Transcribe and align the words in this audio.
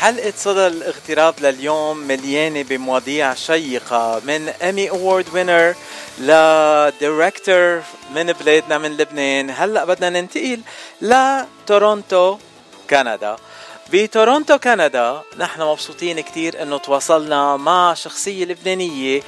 حلقة 0.00 0.32
صدى 0.36 0.66
الاغتراب 0.66 1.34
لليوم 1.40 1.96
مليانة 1.96 2.62
بمواضيع 2.62 3.34
شيقة؟ 3.34 4.22
من 4.24 4.48
ايمي 4.48 4.90
اوورد 4.90 5.26
وينر 5.34 5.74
لديركتور 6.18 7.82
من 8.14 8.32
بلادنا 8.32 8.78
من 8.78 8.96
لبنان. 8.96 9.50
هلأ 9.50 9.84
بدنا 9.84 10.20
ننتقل 10.20 10.60
لتورونتو 11.02 12.38
كندا. 12.90 13.36
بتورونتو 13.92 14.58
كندا 14.58 15.22
نحن 15.38 15.62
مبسوطين 15.62 16.20
كتير 16.20 16.62
إنه 16.62 16.78
تواصلنا 16.78 17.56
مع 17.56 17.94
شخصية 17.94 18.44
لبنانية. 18.44 19.22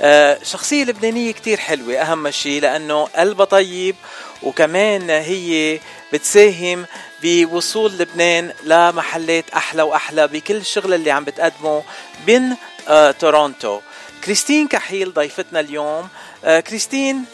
آه، 0.00 0.38
شخصية 0.42 0.84
لبنانية 0.84 1.32
كتير 1.32 1.56
حلوة 1.56 1.96
أهم 1.96 2.30
شيء 2.30 2.62
لأنه 2.62 3.04
قلبها 3.04 3.44
طيب 3.44 3.96
وكمان 4.42 5.10
هي 5.10 5.80
بتساهم 6.12 6.86
بوصول 7.22 7.92
لبنان 7.98 8.52
لمحلات 8.64 9.44
أحلى 9.50 9.82
وأحلى 9.82 10.28
بكل 10.28 10.56
الشغل 10.56 10.94
اللي 10.94 11.10
عم 11.10 11.24
بتقدمه 11.24 11.82
من 12.28 12.42
آه 12.88 13.10
تورونتو. 13.10 13.80
كريستين 14.24 14.68
كحيل 14.68 15.14
ضيفتنا 15.14 15.60
اليوم. 15.60 16.08
آه 16.44 16.60
كريستين 16.60 17.24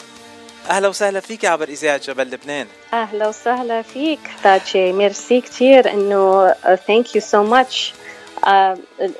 أهلا 0.69 0.87
وسهلا 0.87 1.19
فيك 1.19 1.45
عبر 1.45 1.69
إذاعة 1.69 1.97
جبل 1.97 2.23
لبنان. 2.23 2.67
أهلا 2.93 3.27
وسهلا 3.27 3.81
فيك 3.81 4.19
تاتشي 4.43 4.91
ميرسي 4.93 5.41
كثير 5.41 5.91
إنه 5.93 6.53
ثانك 6.87 7.15
يو 7.15 7.21
سو 7.21 7.43
ماتش 7.43 7.93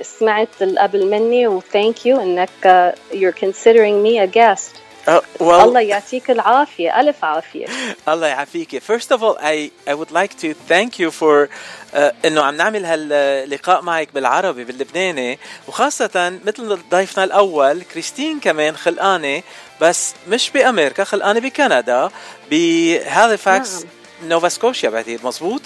سمعت 0.02 0.50
قبل 0.78 1.06
مني 1.06 1.48
وثانك 1.48 2.06
يو 2.06 2.22
إنك 2.22 2.94
considering 3.42 4.04
me 4.04 4.20
a 4.20 4.28
guest. 4.28 4.76
Uh, 4.76 4.85
well, 5.08 5.42
الله 5.42 5.80
يعطيك 5.80 6.32
العافية 6.32 7.00
ألف 7.00 7.26
عافية. 7.26 7.66
الله 8.08 8.28
يعافيك. 8.28 8.84
First 8.84 9.12
of 9.12 9.22
all 9.22 9.38
I, 9.40 9.72
I 9.88 9.94
would 9.94 10.12
like 10.12 10.34
to 10.42 10.54
thank 10.70 11.00
you 11.00 11.12
for 11.12 11.50
uh, 11.94 11.98
إنه 12.26 12.42
عم 12.42 12.56
نعمل 12.56 12.86
هاللقاء 12.86 13.82
معك 13.82 14.10
بالعربي 14.14 14.64
باللبناني. 14.64 15.40
وخاصة 15.68 16.40
مثل 16.46 16.80
ضيفنا 16.92 17.24
الأول 17.24 17.82
كريستين 17.82 18.40
كمان 18.40 18.76
خلقانة 18.78 19.44
بس 19.82 20.14
مش 20.30 20.50
بأمريكا 20.50 21.04
خلقانة 21.04 21.40
بكندا 21.40 22.10
بهاليفاكس 22.52 23.76
نعم. 23.76 24.30
نوفا 24.30 24.50
سكوشيا 24.50 24.90
بعتقد 24.90 25.20
مزبوط 25.24 25.62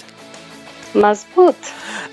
مزبوط 0.94 1.54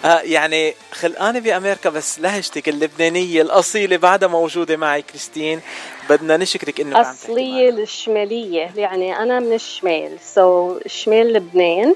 آه 0.05 0.19
يعني 0.19 0.73
خلقانة 0.91 1.39
بأمريكا 1.39 1.89
بس 1.89 2.19
لهجتك 2.19 2.69
اللبنانية 2.69 3.41
الأصيلة 3.41 3.97
بعدها 3.97 4.29
موجودة 4.29 4.77
معي 4.77 5.01
كريستين. 5.01 5.61
بدنا 6.09 6.37
نشكرك 6.37 6.79
إنه 6.81 7.01
أصلية. 7.01 7.69
الشمالية 7.69 8.71
يعني 8.75 9.17
أنا 9.17 9.39
من 9.39 9.53
الشمال 9.53 10.17
so 10.35 10.87
شمال 10.87 11.33
لبنان 11.33 11.95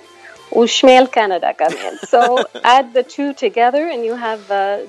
وشمال 0.52 1.12
كندا 1.12 1.52
كمان. 1.52 1.98
So 1.98 2.44
add 2.78 2.94
the 2.94 3.04
two 3.04 3.34
together 3.46 3.88
and 3.94 4.06
you 4.06 4.16
have 4.16 4.52
a 4.52 4.80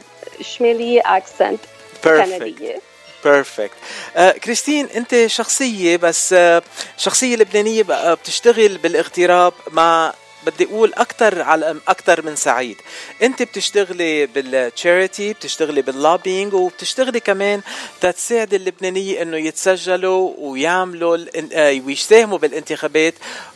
شمالية 0.42 1.02
accent 1.02 1.58
Perfect. 2.04 2.32
كندية. 2.38 2.80
بيرفكت 3.24 3.70
آه 4.16 4.30
كريستين 4.32 4.86
أنت 4.96 5.26
شخصية 5.26 5.96
بس 5.96 6.32
آه 6.32 6.62
شخصية 6.96 7.36
لبنانية 7.36 7.82
بقى 7.82 8.16
بتشتغل 8.16 8.78
بالاغتراب 8.78 9.52
مع 9.70 10.12
بدي 10.46 10.64
أقول 10.64 10.92
أكثر 10.94 11.42
على 11.42 11.76
أكثر 11.88 12.22
من 12.26 12.36
سعيد. 12.36 12.76
أنت 13.22 13.42
بتشتغلي 13.42 14.26
بالتشاريتي 14.26 15.32
بتشتغلي 15.32 15.82
باللوبينج 15.82 16.54
وبتشتغلي 16.54 17.20
كمان 17.20 17.60
تساعد 18.00 18.54
اللبنانيه 18.54 19.22
إنه 19.22 19.36
يتسجلوا 19.36 20.32
ويعملوا 20.38 21.18
آه، 21.52 21.82
ويساهموا 21.86 22.38
بالانتخابات 22.38 23.14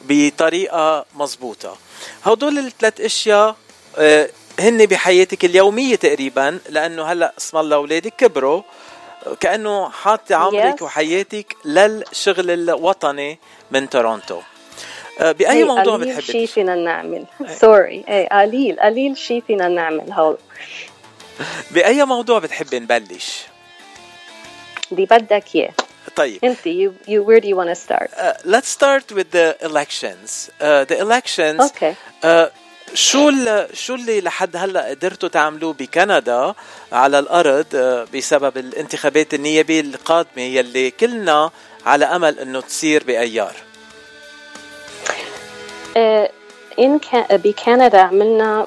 بطريقة 0.09 1.05
مضبوطه 1.15 1.77
هدول 2.25 2.59
الثلاث 2.59 3.01
أشياء 3.01 3.57
آه، 3.99 4.29
هن 4.61 4.87
بحياتك 4.87 5.45
اليومية 5.45 5.97
تقريبا 5.97 6.59
لأنه 6.69 7.05
هلأ 7.05 7.33
اسم 7.39 7.59
الله 7.59 7.77
أولادك 7.77 8.13
كبروا. 8.19 8.63
كأنه 9.41 9.89
حاطة 9.91 10.35
عمرك 10.35 10.79
Yes. 10.79 10.83
وحياتك 10.83 11.57
للشغل 11.65 12.51
الوطني 12.51 13.39
من 13.71 13.89
تورونتو. 13.91 14.41
بأي 15.21 15.47
هي 15.49 15.65
موضوع 15.65 15.95
قليل 15.97 16.09
بتحبي 16.09 16.23
شي 16.33 16.47
تش- 16.47 16.53
فينا 16.53 16.75
نعمل. 16.75 17.25
سوري 17.61 18.05
إيه 18.09 18.29
قليل 18.41 18.81
قليل 18.81 19.17
شي 19.17 19.41
فينا 19.41 19.69
نعمل. 19.69 20.13
هول. 20.13 20.37
بأي 21.71 22.05
موضوع 22.05 22.39
بتحبي 22.39 22.79
نبلش؟ 22.79 23.43
اللي 24.93 25.07
بدك 25.07 25.45
إياه. 25.55 25.71
طيب. 26.17 26.45
أنت 26.45 26.59
you, 26.59 26.91
you 27.09 27.23
where 27.27 27.41
do 27.41 27.47
you 27.49 27.57
want 27.57 27.69
to 27.69 27.75
start? 27.89 28.11
uh, 28.15 28.33
let's 28.45 28.69
start 28.69 29.13
with 29.13 29.31
the 29.33 29.57
elections. 29.69 30.51
uh, 30.61 30.85
the 30.85 30.99
elections. 31.01 31.61
أوكي 31.61 31.95
uh, 32.25 32.51
شو 32.95 33.29
ال- 33.29 33.69
شو 33.77 33.95
اللي 33.95 34.21
لحد 34.21 34.57
هلأ 34.57 34.89
قدرتوا 34.89 35.29
تعملوه 35.29 35.73
بكندا 35.73 36.55
على 36.93 37.19
الأرض 37.19 37.67
بسبب 38.15 38.59
الانتخابات 38.59 39.35
النيابية 39.35 39.81
القادمة 39.81 40.43
يلي 40.43 40.91
كلنا 40.91 41.51
على 41.87 42.05
أمل 42.05 42.39
إنه 42.39 42.61
تصير 42.61 43.05
بايار 43.05 43.55
Uh, 45.97 46.29
in 46.79 46.99
Can- 47.01 47.33
بكندا 47.33 47.99
عملنا 47.99 48.67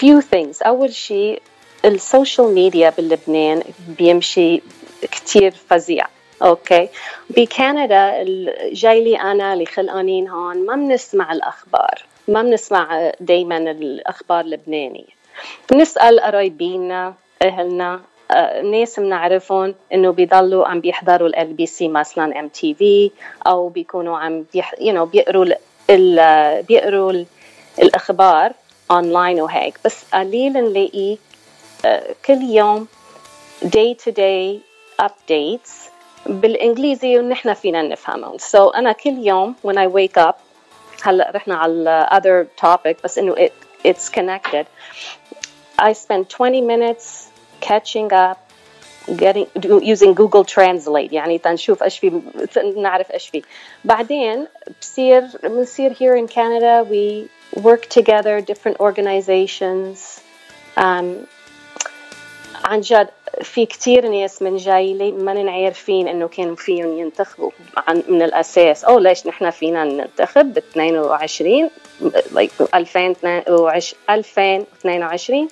few 0.00 0.20
things. 0.20 0.62
أول 0.66 0.92
شيء 0.92 1.42
السوشيال 1.84 2.54
ميديا 2.54 2.92
بلبنان 2.98 3.62
بيمشي 3.98 4.62
كتير 5.02 5.54
فظيع. 5.70 6.06
أوكي؟ 6.42 6.88
بكندا 7.30 8.24
جاي 8.72 9.04
لي 9.04 9.20
أنا 9.20 9.52
اللي 9.52 9.66
خلقانين 9.66 10.28
هون 10.28 10.66
ما 10.66 10.74
بنسمع 10.76 11.32
الأخبار. 11.32 12.04
ما 12.28 12.42
بنسمع 12.42 13.12
دائما 13.20 13.56
الأخبار 13.56 14.40
اللبنانية. 14.40 15.18
بنسأل 15.70 16.20
قرايبينا 16.20 17.14
أهلنا 17.42 18.00
آه، 18.30 18.62
ناس 18.62 19.00
بنعرفهم 19.00 19.74
إنه 19.92 20.10
بيضلوا 20.10 20.66
عم 20.68 20.80
بيحضروا 20.80 21.42
ال 21.42 21.52
بي 21.52 21.66
سي 21.66 21.88
مثلا 21.88 22.40
ام 22.40 22.48
تي 22.48 22.74
في 22.74 23.10
أو 23.46 23.68
بيكونوا 23.68 24.18
عم 24.18 24.44
بيح... 24.54 24.74
you 24.74 24.92
know, 24.92 25.02
بيقروا. 25.12 25.44
بيقروا 26.62 27.12
ال... 27.12 27.26
الأخبار 27.78 28.52
اونلاين 28.90 29.40
وهيك. 29.40 29.78
بس 29.84 30.04
قليل 30.14 30.52
نلاقي 30.52 31.16
آه، 31.84 32.14
كل 32.24 32.42
يوم 32.42 32.86
day 33.64 33.94
to 34.04 34.10
day 34.12 34.58
updates 35.02 35.70
بالإنجليزي 36.26 37.18
ونحن 37.18 37.54
فينا 37.54 37.82
نفهمهم. 37.82 38.38
So 38.38 38.76
أنا 38.76 38.92
كل 38.92 39.26
يوم 39.26 39.54
when 39.66 39.74
I 39.76 39.86
wake 39.86 40.22
up 40.22 40.34
هلأ 41.02 41.30
رحنا 41.34 41.56
على 41.56 42.08
other 42.12 42.64
topic 42.66 42.96
بس 43.04 43.18
إنه 43.18 43.34
it, 43.34 43.52
it's 43.88 44.08
connected. 44.08 44.66
I 45.78 45.92
spend 45.92 46.28
20 46.28 46.66
minutes 46.66 47.28
catching 47.60 48.12
up 48.12 48.47
getting 49.16 49.46
using 49.82 50.14
Google 50.14 50.44
Translate. 50.44 51.12
يعني 51.12 51.38
تنشوف 51.38 51.82
إيش 51.82 51.98
في 51.98 52.20
نعرف 52.76 53.10
إيش 53.10 53.28
في. 53.28 53.42
بعدين 53.84 54.46
بصير 54.80 55.24
بنصير 55.42 55.94
here 55.94 56.16
in 56.16 56.28
Canada 56.28 56.84
we 56.90 57.28
work 57.60 57.88
together 57.88 58.40
different 58.40 58.76
organizations. 58.80 60.20
Um, 60.76 61.26
عن 62.64 62.80
جد 62.80 63.08
في 63.42 63.66
كتير 63.66 64.08
ناس 64.08 64.42
من 64.42 64.56
جايلي 64.56 65.12
ما 65.12 65.50
عارفين 65.50 66.08
إنه 66.08 66.28
كانوا 66.28 66.56
فيهم 66.56 66.98
ينتخبوا 66.98 67.50
عن 67.76 68.02
من 68.08 68.22
الأساس. 68.22 68.84
أو 68.84 68.98
ليش 68.98 69.26
نحن 69.26 69.50
فينا 69.50 69.84
ننتخب 69.84 70.54
ب 70.54 70.58
22 70.58 71.70
like 72.34 72.50
2022 74.10 75.48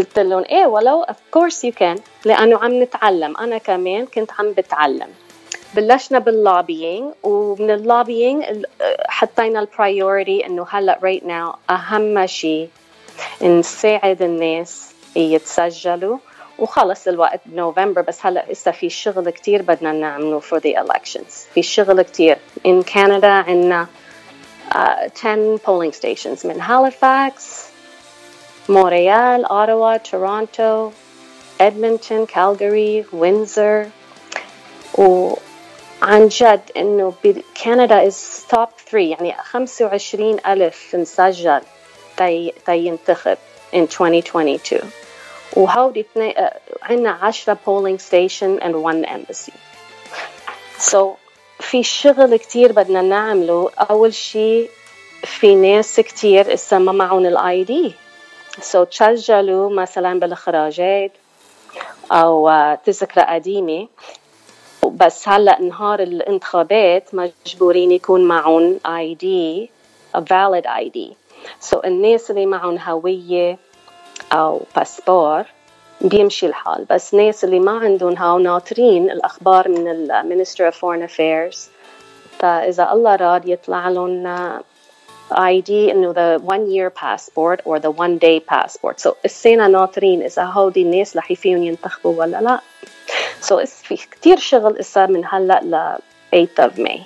قلت 0.00 0.18
لهم 0.18 0.44
إيه 0.50 0.66
ولو 0.66 1.04
of 1.04 1.38
course 1.38 1.56
you 1.56 1.72
can 1.80 2.00
لأنه 2.24 2.58
عم 2.58 2.82
نتعلم. 2.82 3.36
أنا 3.36 3.58
كمان 3.58 4.06
كنت 4.06 4.30
عم 4.38 4.52
بتعلم. 4.52 5.08
بلشنا 5.74 6.18
باللوبينج 6.18 7.12
ومن 7.22 7.70
اللوبينج 7.70 8.44
حطينا 9.08 9.60
البرايورتي 9.60 10.46
إنه 10.46 10.66
هلأ 10.70 10.98
right 11.02 11.22
now 11.24 11.72
أهم 11.72 12.26
شيء 12.26 12.68
نساعد 13.42 14.22
الناس 14.22 14.90
يتسجلوا. 15.16 16.18
وخلص 16.58 17.08
الوقت 17.08 17.40
بنوفمبر 17.46 18.00
بس 18.00 18.26
هلأ 18.26 18.44
لسه 18.50 18.70
في 18.70 18.90
شغل 18.90 19.30
كتير 19.30 19.62
بدنا 19.62 19.92
نعمله 19.92 20.40
for 20.40 20.60
the 20.60 20.74
elections. 20.84 21.32
في 21.54 21.62
شغل 21.62 22.02
كتير. 22.02 22.38
In 22.68 22.82
Canada 22.94 23.24
عندنا 23.24 23.86
uh, 24.70 25.08
10 25.14 25.56
polling 25.58 25.92
stations 25.92 26.46
من 26.46 26.62
Halifax 26.62 27.42
مونريال 28.70 29.44
أوتاوا 29.44 29.96
تورونتو 29.96 30.90
إدمنتون 31.60 32.26
كالجاري 32.26 33.04
وينزر 33.12 33.86
وعن 34.94 36.28
جد 36.28 36.60
إنه 36.76 37.12
كندا 37.64 38.10
is 38.10 38.14
top 38.54 38.70
3 38.90 38.98
يعني 38.98 39.34
25 39.42 40.36
ألف 40.46 40.96
مسجل 40.96 41.60
تي 42.16 42.52
تينتخب 42.66 43.38
in 43.72 43.86
2022 44.00 44.80
وهودي 45.56 46.06
عندنا 46.82 47.18
10 47.22 47.54
polling 47.66 47.98
station 47.98 48.62
and 48.62 48.74
one 48.74 49.04
embassy. 49.04 49.52
So 50.78 51.16
في 51.60 51.82
شغل 51.82 52.36
كتير 52.36 52.72
بدنا 52.72 53.02
نعمله. 53.02 53.70
أول 53.90 54.14
شيء 54.14 54.70
في 55.24 55.54
ناس 55.54 56.00
كتير 56.00 56.54
اسا 56.54 56.78
ما 56.78 56.92
معهم 56.92 57.26
الاي 57.26 57.64
دي 57.64 57.94
سو 58.58 58.84
so 58.84 58.88
تسجلوا 58.88 59.70
مثلا 59.70 60.20
بالاخراجات 60.20 61.12
أو 62.12 62.50
تذكرة 62.84 63.22
قديمة. 63.22 63.88
بس 64.84 65.28
هلأ 65.28 65.60
نهار 65.60 66.00
الانتخابات 66.00 67.14
مجبورين 67.14 67.92
يكون 67.92 68.24
معهم 68.24 68.80
اي 68.86 69.14
دي 69.14 69.70
valid 70.16 70.64
ID 70.64 70.98
سو 71.60 71.80
so 71.80 71.84
الناس 71.84 72.30
اللي 72.30 72.46
معهم 72.46 72.78
هوية 72.78 73.58
أو 74.32 74.60
باسبور 74.76 75.44
بيمشي 76.00 76.46
الحال. 76.46 76.86
بس 76.90 77.14
ناس 77.14 77.44
اللي 77.44 77.60
ما 77.60 77.78
عندهم 77.78 78.16
هاو 78.16 78.38
ناطرين 78.38 79.10
الأخبار 79.10 79.68
من 79.68 79.88
ال 79.88 80.10
Minister 80.30 80.72
of 80.72 80.76
Foreign 80.76 81.10
Affairs. 81.10 81.58
فإذا 82.38 82.92
الله 82.92 83.16
راد 83.16 83.48
يطلع 83.48 83.88
لهم 83.88 84.22
ID 85.32 85.70
إنه 85.70 86.12
the 86.12 86.42
one 86.42 86.70
year 86.70 86.90
passport 86.90 87.60
or 87.64 87.78
the 87.78 87.90
one 87.90 88.18
day 88.18 88.40
passport. 88.40 89.00
So 89.00 89.14
السنة 89.24 89.66
ناطرين 89.66 90.22
إذا 90.22 90.44
هودي 90.44 90.82
الناس 90.82 91.16
رح 91.16 91.30
يفيهم 91.30 91.62
ينتخبوا 91.62 92.20
ولا 92.20 92.40
لا. 92.40 92.60
So 93.42 93.64
في 93.64 93.96
كتير 93.96 94.38
شغل 94.38 94.78
إسا 94.78 95.06
من 95.06 95.22
هلأ 95.26 95.60
ل 95.62 95.98
8 96.30 96.70
of 96.70 96.78
May. 96.78 97.00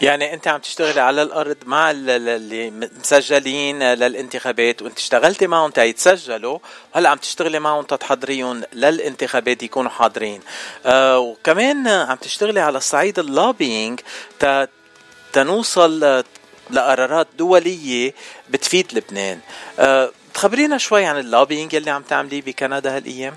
يعني 0.00 0.34
أنت 0.34 0.48
عم 0.48 0.60
تشتغلي 0.60 1.00
على 1.00 1.22
الأرض 1.22 1.56
مع 1.66 1.90
اللي 1.90 2.70
مسجلين 2.70 3.82
للانتخابات 3.92 4.82
وأنت 4.82 4.98
اشتغلتي 4.98 5.46
معهم 5.46 5.70
تيتسجلوا 5.70 6.58
وهلأ 6.94 7.08
عم 7.08 7.18
تشتغلي 7.18 7.58
معهم 7.58 7.84
تتحضريهم 7.84 8.62
للانتخابات 8.72 9.62
يكونوا 9.62 9.90
حاضرين. 9.90 10.40
آه 10.86 11.18
وكمان 11.18 11.88
عم 11.88 12.16
تشتغلي 12.16 12.60
على 12.60 12.78
الصعيد 12.78 13.18
اللوبينج 13.18 14.00
تنوصل 15.32 16.24
لقرارات 16.70 17.26
دولية 17.38 18.12
بتفيد 18.50 18.94
لبنان. 18.94 19.40
أه 19.78 20.10
تخبرينا 20.34 20.78
شوي 20.78 21.04
عن 21.04 21.18
اللوبينج 21.18 21.74
اللي 21.74 21.90
عم 21.90 22.02
تعمليه 22.02 22.42
بكندا 22.42 22.96
هالأيام. 22.96 23.34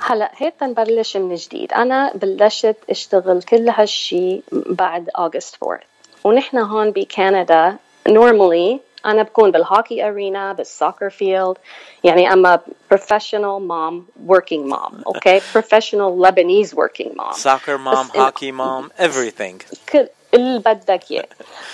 هلا 0.00 0.32
هيك 0.36 0.54
تنبلش 0.60 1.16
من 1.16 1.34
جديد. 1.34 1.72
أنا 1.72 2.12
بلشت 2.14 2.76
أشتغل 2.90 3.42
كل 3.42 3.68
هالشي 3.68 4.42
بعد 4.52 5.08
اوغست 5.18 5.56
4 5.62 5.80
ونحن 6.24 6.58
هون 6.58 6.90
بكندا 6.90 7.76
normally 8.08 8.78
أنا 9.06 9.22
بكون 9.22 9.50
بالهوكي 9.50 10.08
ارينا 10.08 10.52
بالسوكر 10.52 11.10
فيلد 11.10 11.56
يعني 12.04 12.30
a 12.30 12.58
professional 12.94 13.60
mom 13.60 13.94
working 14.26 14.68
mom 14.68 15.04
okay 15.06 15.40
professional 15.56 16.16
Lebanese 16.24 16.74
working 16.74 17.10
mom. 17.16 17.32
Soccer 17.32 17.78
mom 17.78 18.08
hockey 18.08 18.52
mom 18.52 18.90
everything. 18.98 19.62
كل 19.92 20.08
اللي 20.35 20.59
بدك 20.59 21.11
اياه 21.11 21.27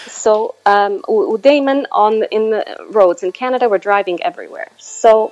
so 0.08 0.54
um, 0.66 1.10
ودائما 1.10 1.84
on 1.84 2.24
in 2.32 2.50
the 2.50 2.64
roads 2.92 3.24
in 3.24 3.32
Canada 3.32 3.70
we're 3.70 3.86
driving 3.90 4.20
everywhere 4.24 4.70
so 4.78 5.32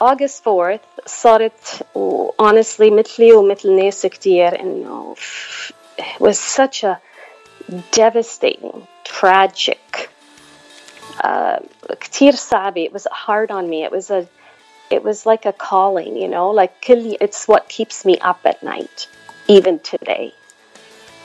August 0.00 0.44
4th 0.44 1.06
صارت 1.06 1.86
honestly 2.42 2.90
مثلي 2.90 3.32
ومثل 3.32 3.72
ناس 3.72 4.06
كتير 4.06 4.60
إنه 4.60 5.14
it 5.98 6.20
was 6.20 6.38
such 6.38 6.84
a 6.84 7.00
devastating, 7.90 8.86
tragic, 9.04 10.10
uh, 11.22 11.58
كتير 11.88 12.34
صعبة. 12.34 12.86
It 12.86 12.92
was 12.92 13.06
hard 13.10 13.50
on 13.50 13.68
me. 13.68 13.84
It 13.84 13.92
was 13.92 14.10
a, 14.10 14.26
it 14.90 15.02
was 15.02 15.26
like 15.26 15.46
a 15.46 15.52
calling, 15.52 16.16
you 16.16 16.28
know, 16.28 16.50
like 16.50 16.74
it's 16.88 17.48
what 17.48 17.68
keeps 17.68 18.04
me 18.04 18.18
up 18.18 18.40
at 18.44 18.62
night, 18.62 19.08
even 19.48 19.78
today. 19.78 20.34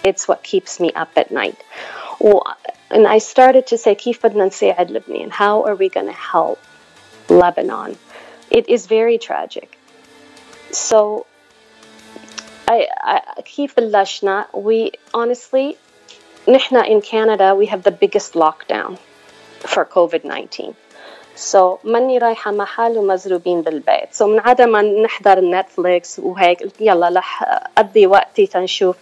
It's 0.03 0.27
what 0.27 0.43
keeps 0.43 0.79
me 0.79 0.91
up 0.93 1.11
at 1.17 1.31
night. 1.31 1.57
And 2.89 3.05
I 3.07 3.17
started 3.17 3.67
to 3.67 3.77
say, 3.77 3.95
كيف 3.95 4.25
بدنا 4.25 4.45
نساعد 4.45 4.91
لبنان? 4.91 5.31
How 5.31 5.63
are 5.63 5.75
we 5.75 5.89
going 5.89 6.07
to 6.07 6.19
help 6.33 6.59
Lebanon? 7.29 7.97
it 8.49 8.69
is 8.69 8.87
very 8.87 9.17
tragic. 9.17 9.77
So, 10.71 11.25
I, 12.67 12.87
I 13.01 13.41
كيف 13.41 13.79
بلشنا 13.79 14.45
we 14.53 14.91
honestly 15.13 15.77
نحن 16.47 16.83
in 16.85 17.01
Canada 17.01 17.55
we 17.55 17.65
have 17.67 17.83
the 17.83 17.91
biggest 17.91 18.33
lockdown 18.33 18.97
for 19.59 19.85
COVID-19 19.85 20.73
so 21.35 21.79
ماني 21.83 22.17
رايحة 22.17 22.51
محل 22.51 22.97
ومزروبين 22.97 23.61
بالبيت 23.61 24.13
so 24.13 24.21
من 24.21 24.39
عدم 24.39 24.69
ما 24.69 24.81
نحضر 24.81 25.39
نتفليكس 25.39 26.19
وهيك 26.19 26.63
قلت 26.63 26.81
يلا 26.81 27.09
رح 27.09 27.43
أقضي 27.77 28.07
وقتي 28.07 28.47
تنشوف 28.47 28.95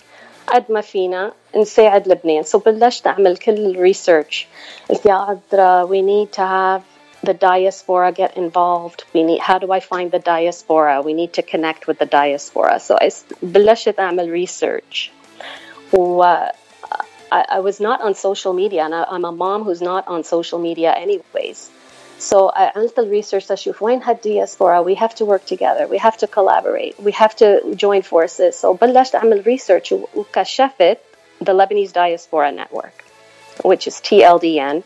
قد 0.48 0.66
ما 0.70 0.82
فينا 0.82 1.32
نساعد 1.56 2.08
لبنان 2.08 2.44
so 2.44 2.56
بلشت 2.56 3.08
أعمل 3.08 3.38
كل 3.38 3.66
الريسيرش 3.66 4.48
قلت 4.90 5.06
يا 5.06 5.14
عذرا 5.14 5.86
we 5.86 6.02
need 6.02 6.32
to 6.32 6.42
have 6.42 6.82
the 7.28 7.34
diaspora 7.34 8.12
get 8.12 8.38
involved 8.38 9.04
we 9.16 9.24
need 9.24 9.40
how 9.40 9.58
do 9.58 9.72
i 9.72 9.80
find 9.80 10.12
the 10.12 10.20
diaspora 10.20 11.02
we 11.02 11.14
need 11.14 11.34
to 11.34 11.42
connect 11.42 11.88
with 11.88 11.98
the 12.00 12.06
diaspora 12.06 12.80
so 12.80 12.96
i 13.02 13.10
بلشت 13.44 14.00
اعمل 14.00 14.48
research 14.48 15.12
و 15.94 16.24
I, 17.32 17.46
I 17.58 17.60
was 17.60 17.80
not 17.80 18.02
on 18.02 18.14
social 18.14 18.54
media 18.54 18.82
and 18.86 18.94
I, 18.94 19.04
I'm 19.14 19.26
a 19.26 19.32
mom 19.32 19.64
who's 19.64 19.82
not 19.82 20.08
on 20.08 20.24
social 20.24 20.60
media 20.60 20.92
anyways 21.06 21.70
so 22.20 22.50
I 22.50 22.72
عملت 22.76 23.00
الريسيرش 23.00 23.52
اشوف 23.52 23.82
وين 23.82 24.04
هالدياسبورا 24.04 24.84
we 24.84 24.96
have 24.96 25.16
to 25.16 25.26
work 25.26 25.46
together 25.46 25.88
we 25.88 25.98
have 25.98 26.18
to 26.18 26.28
collaborate 26.28 27.00
we 27.00 27.12
have 27.12 27.36
to 27.36 27.76
join 27.76 28.02
forces 28.02 28.56
so 28.56 28.74
بلشت 28.74 29.16
اعمل 29.16 29.44
research 29.44 29.94
وكشفت 30.16 30.98
the 31.42 31.54
Lebanese 31.54 31.94
Diaspora 31.94 32.52
Network 32.52 33.04
which 33.64 33.88
is 33.88 33.96
TLDN 34.02 34.84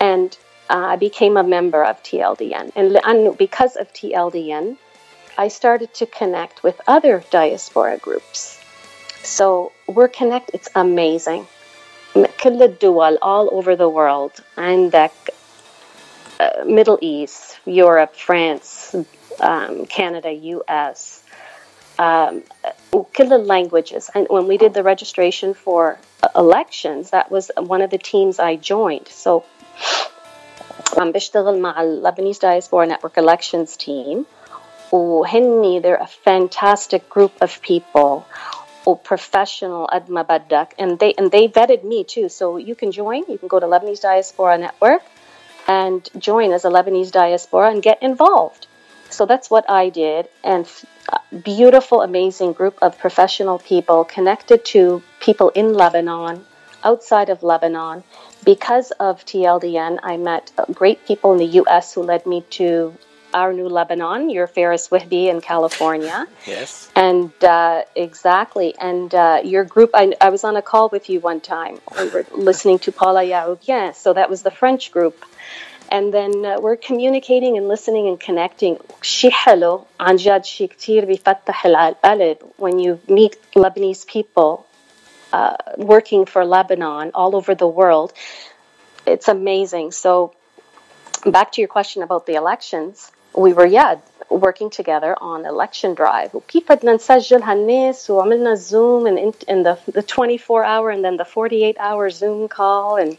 and 0.00 0.36
uh, 0.68 0.94
I 0.94 0.96
became 0.96 1.36
a 1.36 1.42
member 1.42 1.84
of 1.84 2.02
TLDN. 2.02 2.72
And, 2.74 2.98
and 3.04 3.38
because 3.38 3.76
of 3.76 3.92
TLDN, 3.92 4.76
I 5.38 5.48
started 5.48 5.94
to 5.94 6.06
connect 6.06 6.62
with 6.62 6.80
other 6.86 7.22
diaspora 7.30 7.98
groups. 7.98 8.60
So 9.22 9.72
we're 9.86 10.08
connected, 10.08 10.54
it's 10.54 10.68
amazing. 10.74 11.46
كل 12.14 12.62
الدول 12.62 13.18
all 13.22 13.48
over 13.52 13.76
the 13.76 13.88
world 13.88 14.32
عندك 14.58 15.10
uh, 16.40 16.64
Middle 16.66 16.98
East, 17.00 17.58
Europe, 17.64 18.14
France, 18.14 18.94
um, 19.40 19.86
Canada, 19.86 20.32
US, 20.32 21.22
um, 21.98 22.42
كل 22.92 23.46
languages. 23.46 24.10
And 24.14 24.26
when 24.28 24.46
we 24.46 24.58
did 24.58 24.74
the 24.74 24.82
registration 24.82 25.54
for 25.54 25.98
elections, 26.34 27.10
that 27.10 27.30
was 27.30 27.50
one 27.56 27.82
of 27.82 27.90
the 27.90 27.98
teams 27.98 28.38
I 28.38 28.56
joined. 28.56 29.08
So 29.08 29.44
عم 30.98 31.12
بشتغل 31.12 31.58
مع 31.60 31.82
ال 31.82 32.02
Lebanese 32.02 32.40
Diaspora 32.40 32.86
Network 32.86 33.18
Elections 33.18 33.76
team 33.76 34.24
وهني 34.92 35.82
they're 35.82 36.02
a 36.02 36.06
fantastic 36.06 37.08
group 37.08 37.32
of 37.40 37.60
people 37.60 38.24
professional 39.04 39.86
قد 39.86 40.10
ما 40.10 40.22
بدك 40.22 40.68
and 40.78 40.98
they 40.98 41.12
and 41.18 41.30
they 41.30 41.48
vetted 41.48 41.84
me 41.84 42.04
too 42.04 42.28
so 42.28 42.56
you 42.56 42.74
can 42.74 42.92
join 42.92 43.24
you 43.28 43.38
can 43.38 43.48
go 43.48 43.60
to 43.60 43.66
Lebanese 43.66 44.00
Diaspora 44.00 44.58
Network 44.58 45.02
and 45.71 46.09
join 46.29 46.49
as 46.57 46.63
a 46.65 46.71
Lebanese 46.75 47.11
diaspora 47.11 47.69
and 47.71 47.81
get 47.89 48.01
involved 48.09 48.67
so 49.17 49.25
that's 49.31 49.49
what 49.53 49.65
I 49.69 49.89
did 49.89 50.23
and 50.43 50.65
uh, 51.13 51.19
beautiful 51.53 52.01
amazing 52.01 52.53
group 52.59 52.77
of 52.81 52.97
professional 53.05 53.57
people 53.71 53.99
connected 54.17 54.59
to 54.73 54.81
people 55.27 55.49
in 55.61 55.67
Lebanon 55.83 56.45
outside 56.83 57.29
of 57.29 57.43
Lebanon 57.43 58.03
because 58.43 58.91
of 58.91 59.23
TLDN, 59.25 59.99
I 60.03 60.17
met 60.17 60.51
uh, 60.57 60.65
great 60.65 61.05
people 61.05 61.31
in 61.33 61.37
the 61.37 61.53
U.S. 61.61 61.93
who 61.93 62.01
led 62.01 62.25
me 62.25 62.41
to 62.51 62.95
our 63.33 63.53
New 63.53 63.67
Lebanon, 63.69 64.29
your 64.29 64.47
Ferris 64.47 64.89
Whitby 64.89 65.29
in 65.29 65.41
California. 65.41 66.27
Yes. 66.47 66.89
And 66.95 67.31
uh, 67.43 67.83
exactly. 67.95 68.73
And 68.75 69.13
uh, 69.13 69.41
your 69.43 69.63
group, 69.63 69.91
I, 69.93 70.13
I, 70.19 70.29
was 70.29 70.43
on 70.43 70.55
a 70.55 70.61
call 70.61 70.89
with 70.89 71.09
you 71.09 71.19
one 71.19 71.39
time. 71.39 71.79
We 71.97 72.09
were 72.09 72.25
listening 72.31 72.79
to 72.79 72.91
Paula 72.91 73.21
Yacoubian. 73.23 73.93
So 73.93 74.13
that 74.13 74.29
was 74.29 74.41
the 74.41 74.49
French 74.49 74.91
group. 74.91 75.23
And 75.91 76.13
then 76.13 76.45
uh, 76.45 76.59
we're 76.59 76.77
communicating 76.77 77.57
and 77.57 77.67
listening 77.67 78.07
and 78.07 78.19
connecting. 78.19 78.77
When 82.57 82.79
you 82.79 82.99
meet 83.07 83.37
Lebanese 83.55 84.07
people 84.07 84.65
uh, 85.33 85.55
working 85.77 86.25
for 86.25 86.45
Lebanon 86.45 87.11
all 87.13 87.35
over 87.35 87.55
the 87.55 87.67
world, 87.67 88.13
it's 89.05 89.27
amazing. 89.27 89.91
So 89.91 90.33
back 91.25 91.51
to 91.53 91.61
your 91.61 91.67
question 91.67 92.03
about 92.03 92.25
the 92.25 92.35
elections, 92.35 93.11
we 93.34 93.52
were, 93.52 93.66
yeah, 93.66 93.96
working 94.30 94.70
together 94.70 95.14
on 95.20 95.46
election 95.46 95.94
drive 95.94 96.34
وكيف 96.34 96.72
بدنا 96.72 96.94
نسجل 96.94 97.42
هالناس 97.42 98.10
وعملنا 98.10 98.56
zoom 98.56 99.06
and 99.06 99.18
in, 99.18 99.32
in 99.48 99.62
the, 99.62 99.78
the 99.92 100.02
24 100.02 100.64
hour 100.64 100.90
and 100.90 101.04
then 101.04 101.16
the 101.16 101.24
48 101.24 101.76
hour 101.78 102.10
zoom 102.10 102.48
call 102.48 102.96
and 102.96 103.16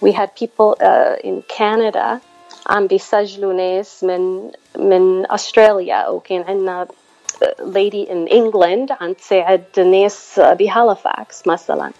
we 0.00 0.12
had 0.12 0.34
people 0.34 0.76
uh, 0.80 1.16
in 1.22 1.42
Canada 1.42 2.20
عم 2.66 2.86
بيسجلوا 2.86 3.52
ناس 3.52 4.04
من 4.04 4.50
من 4.76 5.32
استراليا 5.32 6.08
وكان 6.08 6.42
عندنا 6.42 6.88
lady 7.60 8.06
in 8.10 8.26
England 8.28 8.92
عم 9.00 9.12
تساعد 9.12 9.64
ناس 9.80 10.40
بهاليفاكس 10.40 11.46
مثلا 11.46 11.90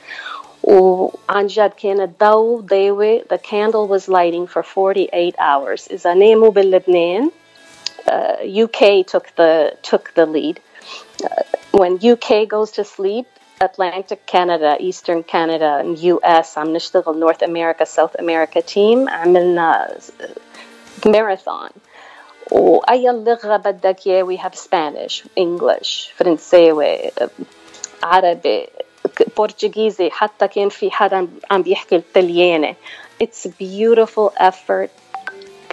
وعن 0.62 1.46
جد 1.46 1.72
كان 1.82 2.00
الضوء 2.00 2.60
ضيوي 2.60 3.20
the 3.20 3.38
candle 3.38 3.86
was 3.88 4.08
lighting 4.08 4.46
for 4.46 4.62
48 4.62 5.34
hours 5.38 5.88
إذا 5.90 6.14
ناموا 6.14 6.50
باللبنان 6.50 7.30
uh, 8.06 8.36
UK 8.64 9.06
took 9.06 9.34
the 9.36 9.76
took 9.82 10.14
the 10.14 10.26
lead 10.26 10.60
uh, 11.24 11.42
when 11.72 11.98
UK 12.02 12.48
goes 12.48 12.72
to 12.72 12.84
sleep 12.84 13.26
Atlantic 13.60 14.24
Canada, 14.26 14.76
Eastern 14.80 15.22
Canada, 15.22 15.78
and 15.80 15.98
US 15.98 16.58
عم 16.58 16.72
نشتغل 16.72 17.18
North 17.20 17.42
America, 17.42 17.86
South 17.86 18.16
America 18.18 18.62
team 18.62 19.08
عملنا 19.08 19.98
marathon 21.06 21.70
وأي 22.50 23.06
لغة 23.06 23.56
بدك 23.56 24.06
إياه 24.06 24.24
we 24.24 24.36
have 24.36 24.54
Spanish, 24.54 25.24
English, 25.36 26.12
فرنساوي, 26.16 27.10
عربي, 28.02 28.68
برتغيزي 29.38 30.10
حتى 30.10 30.48
كان 30.48 30.68
في 30.68 30.90
حدا 30.90 31.28
عم 31.50 31.62
بيحكي 31.62 31.96
الطلياني 31.96 32.76
It's 33.22 33.44
a 33.44 33.50
beautiful 33.50 34.32
effort 34.38 34.90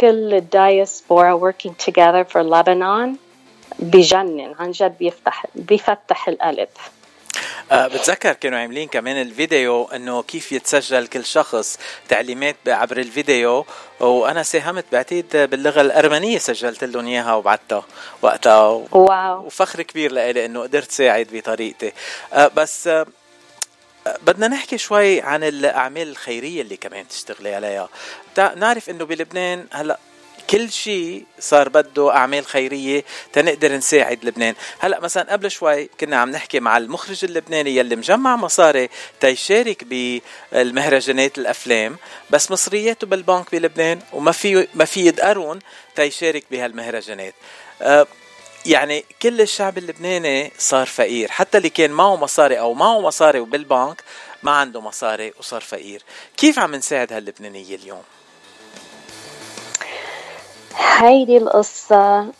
كل 0.02 0.34
الدايسبورا 0.34 1.52
working 1.52 1.74
together 1.86 2.24
for 2.32 2.42
Lebanon. 2.42 3.16
بجنن 3.78 4.54
عن 4.58 4.70
جد 4.70 4.98
بيفتح 4.98 5.46
بيفتح 5.54 6.28
القلب. 6.28 6.68
أه 7.72 7.86
بتذكر 7.86 8.32
كانوا 8.32 8.58
عاملين 8.58 8.88
كمان 8.88 9.20
الفيديو 9.20 9.84
إنه 9.84 10.22
كيف 10.22 10.52
يتسجل 10.52 11.06
كل 11.06 11.24
شخص 11.24 11.78
تعليمات 12.08 12.56
عبر 12.66 12.96
الفيديو. 12.96 13.66
وأنا 14.00 14.42
ساهمت 14.42 14.84
بعتقد 14.92 15.48
باللغة 15.50 15.80
الأرمنية 15.80 16.38
سجلت 16.38 16.84
لهم 16.84 17.06
إياها 17.06 17.34
وبعتها 17.34 17.84
وقتها. 18.22 18.84
واو. 18.92 19.46
وفخر 19.46 19.82
كبير 19.82 20.12
لإلي 20.12 20.44
إنه 20.44 20.62
قدرت 20.62 20.90
ساعد 20.90 21.28
بطريقتي. 21.32 21.92
أه 22.32 22.50
بس 22.56 22.86
أه 22.86 23.06
بدنا 24.22 24.48
نحكي 24.48 24.78
شوي 24.78 25.20
عن 25.20 25.44
الأعمال 25.44 26.08
الخيرية 26.08 26.62
اللي 26.62 26.76
كمان 26.76 27.08
تشتغلي 27.08 27.54
عليها. 27.54 27.88
نعرف 28.56 28.90
إنه 28.90 29.04
بلبنان 29.04 29.66
هلا 29.72 29.98
كل 30.50 30.72
شيء 30.72 31.24
صار 31.38 31.68
بده 31.68 32.16
أعمال 32.16 32.46
خيرية 32.46 33.04
تنقدر 33.32 33.72
نساعد 33.72 34.24
لبنان. 34.24 34.54
هلا 34.78 35.00
مثلا 35.00 35.32
قبل 35.32 35.50
شوي 35.50 35.90
كنا 36.00 36.16
عم 36.16 36.30
نحكي 36.30 36.60
مع 36.60 36.76
المخرج 36.76 37.24
اللبناني 37.24 37.76
يلي 37.76 37.96
مجمع 37.96 38.36
مصاري 38.36 38.88
تيشارك 39.20 39.84
بالمهرجانات 39.84 41.38
الأفلام 41.38 41.96
بس 42.30 42.50
مصرياته 42.50 43.06
بالبنك 43.06 43.52
بلبنان 43.52 44.00
وما 44.12 44.32
في 44.32 44.68
ما 44.74 44.84
في 44.84 45.06
يدقرون 45.06 45.58
تيشارك 45.96 46.44
بهالمهرجانات. 46.50 47.34
أه 47.82 48.06
يعني 48.66 49.04
كل 49.22 49.40
الشعب 49.40 49.78
اللبناني 49.78 50.52
صار 50.58 50.86
فقير 50.86 51.30
حتى 51.30 51.58
اللي 51.58 51.68
كان 51.68 51.90
معه 51.90 52.16
مصاري 52.16 52.58
أو 52.58 52.74
معه 52.74 53.00
مصاري 53.00 53.40
وبالبنك 53.40 54.02
ما 54.42 54.50
عنده 54.50 54.80
مصاري 54.80 55.32
وصار 55.38 55.60
فقير. 55.60 56.02
كيف 56.36 56.58
عم 56.58 56.74
نساعد 56.74 57.12
هاللبنانية 57.12 57.74
اليوم؟ 57.74 58.02
هيدي 60.76 61.36
القصة 61.36 62.32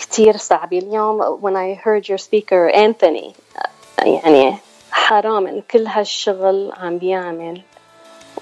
كتير 0.00 0.36
صعبة. 0.36 0.78
اليوم 0.78 1.40
when 1.40 1.56
I 1.56 1.80
heard 1.84 2.08
your 2.08 2.18
speaker 2.18 2.72
Anthony 2.74 3.32
يعني 3.98 4.56
حرام 4.90 5.46
إن 5.46 5.62
كل 5.70 5.86
هالشغل 5.86 6.72
عم 6.76 6.98
بيعمل 6.98 7.62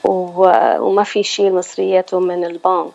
وما 0.05 1.05
في 1.05 1.23
شيء 1.23 1.51
مصرياته 1.51 2.21
من 2.21 2.45
البنك. 2.45 2.93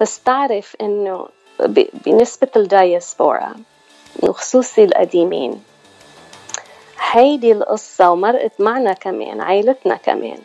بس 0.00 0.20
تعرف 0.20 0.76
إنه 0.80 1.28
بنسبة 2.06 2.48
الدايسبورا 2.56 3.54
وخصوصي 4.22 4.84
القديمين 4.84 5.62
هيدي 7.10 7.52
القصة 7.52 8.10
ومرقت 8.10 8.60
معنا 8.60 8.92
كمان 8.92 9.40
عائلتنا 9.40 9.96
كمان. 9.96 10.38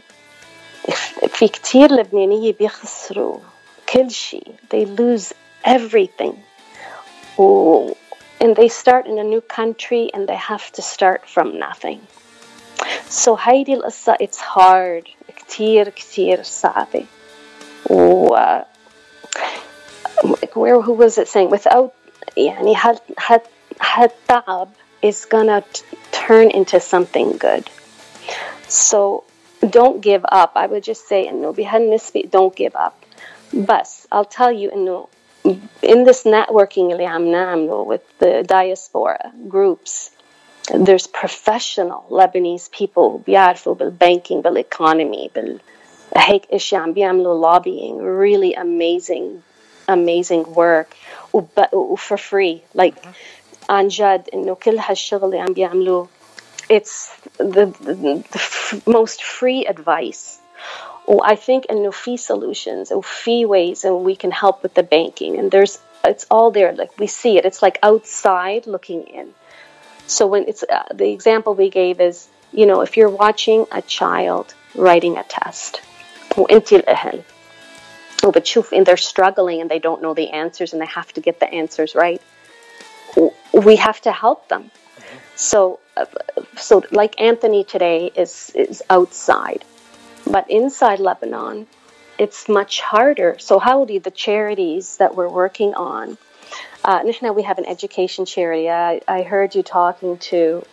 في 1.28 1.48
كتير 1.48 1.92
لبنانية 1.92 2.54
بيخسروا 2.54 3.38
كل 3.90 4.12
شيء. 4.12 4.48
They 4.74 4.86
lose 4.86 5.34
everything. 5.66 6.34
و 7.38 7.92
and 8.40 8.56
they 8.56 8.70
start 8.70 9.06
in 9.06 9.18
a 9.20 9.24
new 9.24 9.42
country 9.42 10.10
and 10.14 10.28
they 10.28 10.40
have 10.52 10.72
to 10.72 10.82
start 10.82 11.22
from 11.36 11.60
nothing. 11.60 12.00
So 13.10 13.38
هيدي 13.40 13.74
القصة 13.74 14.14
it's 14.14 14.40
hard. 14.40 15.10
كتير 15.38 15.90
كتير 15.90 16.44
صعبة. 16.44 17.06
و 17.90 18.36
where 20.55 20.81
who 20.81 20.93
was 20.93 21.19
it 21.19 21.29
saying 21.29 21.51
without 21.51 21.93
يعني 22.37 22.75
هالتعب 23.81 24.69
is 25.03 25.25
gonna 25.25 25.63
turn 26.13 26.51
into 26.51 26.81
something 26.81 27.37
good 27.39 27.65
so 28.69 29.25
don't 29.71 30.01
give 30.01 30.25
up 30.25 30.53
I 30.57 30.67
would 30.67 30.83
just 30.83 31.09
say 31.09 31.29
إنه 31.29 31.53
بهالنسبة 31.53 32.29
don't 32.31 32.57
give 32.57 32.75
up 32.75 32.95
بس 33.53 34.07
I'll 34.13 34.25
tell 34.25 34.53
you 34.53 34.71
إنه 34.73 35.07
in 35.83 36.05
this 36.05 36.25
networking 36.25 36.91
اللي 36.93 37.07
عم 37.07 37.31
نعمله 37.31 37.85
with 37.85 38.19
the 38.19 38.43
diaspora 38.43 39.33
groups 39.49 40.11
there's 40.75 41.07
professional 41.07 42.05
Lebanese 42.11 42.71
people 42.71 43.21
بيعرفوا 43.27 43.75
بالbanking 43.75 44.43
بالاconomy 44.43 45.31
بال 45.35 45.59
هيك 46.17 46.43
اشياء 46.53 46.81
عم 46.83 46.93
بيعملوا 46.93 47.59
lobbying 47.59 48.01
really 48.01 48.55
amazing 48.55 49.43
amazing 49.89 50.45
work 50.55 50.89
و 51.33 51.97
for 51.97 52.17
free 52.17 52.63
like 52.75 52.95
عن 53.69 53.89
جد 53.89 54.29
انه 54.35 54.55
كل 54.55 54.79
هالشغل 54.79 55.25
اللي 55.25 55.41
عم 55.41 55.53
بيعملوه 55.53 56.09
it's 56.69 57.11
the, 57.39 57.67
the, 57.87 57.95
the 58.35 58.83
most 58.87 59.23
free 59.23 59.67
advice 59.67 60.39
I 61.09 61.37
think 61.37 61.67
انه 61.71 61.91
في 61.91 62.17
solutions 62.17 62.91
or 62.91 63.03
في 63.03 63.47
ways 63.47 63.85
and 63.85 64.05
we 64.05 64.17
can 64.17 64.31
help 64.31 64.63
with 64.63 64.75
the 64.75 64.83
banking 64.83 65.39
and 65.39 65.51
there's 65.51 65.79
it's 66.05 66.27
all 66.31 66.51
there 66.51 66.73
like 66.73 66.93
we 66.99 67.07
see 67.07 67.37
it 67.39 67.45
it's 67.45 67.63
like 67.63 67.79
outside 67.83 68.67
looking 68.67 69.03
in 69.03 69.35
so 70.07 70.27
when 70.27 70.45
it's 70.49 70.63
uh, 70.63 70.83
the 70.95 71.11
example 71.13 71.55
we 71.55 71.71
gave 71.71 72.01
is 72.01 72.29
you 72.53 72.67
know 72.67 72.81
if 72.81 72.97
you're 72.97 73.17
watching 73.25 73.67
a 73.71 73.83
child 73.83 74.55
writing 74.75 75.17
a 75.17 75.25
test 75.25 75.81
Oh, 78.24 78.32
but 78.32 78.54
you 78.56 78.66
and 78.72 78.86
they're 78.86 78.98
struggling 78.98 79.62
and 79.62 79.70
they 79.70 79.80
don't 79.80 80.02
know 80.02 80.14
the 80.14 80.30
answers 80.30 80.74
and 80.74 80.82
they 80.82 80.86
have 80.88 81.12
to 81.14 81.22
get 81.22 81.40
the 81.40 81.52
answers 81.52 81.96
right. 81.96 82.22
We 83.54 83.76
have 83.78 84.00
to 84.02 84.12
help 84.12 84.48
them. 84.48 84.72
So, 85.36 85.80
uh, 85.98 86.06
so 86.58 86.84
like 86.92 87.20
Anthony 87.20 87.64
today 87.64 88.12
is 88.16 88.52
is 88.56 88.84
outside, 88.90 89.66
but 90.26 90.50
inside 90.50 91.00
Lebanon, 91.00 91.68
it's 92.18 92.48
much 92.48 92.82
harder. 92.82 93.38
So, 93.40 93.58
Howdy, 93.58 93.98
the 93.98 94.12
charities 94.12 94.98
that 94.98 95.16
we're 95.16 95.30
working 95.30 95.74
on, 95.74 96.18
uh, 96.86 97.04
we 97.34 97.44
have 97.44 97.58
an 97.58 97.66
education 97.66 98.26
charity. 98.26 98.70
I, 98.70 99.02
I 99.08 99.24
heard 99.24 99.56
you 99.56 99.64
talking 99.64 100.20
to, 100.30 100.64